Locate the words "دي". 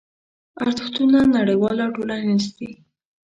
2.57-2.71